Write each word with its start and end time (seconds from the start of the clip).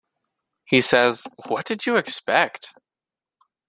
He 0.65 0.81
says, 0.81 1.27
What 1.45 1.67
did 1.67 1.85
you 1.85 1.95
expect? 1.95 2.71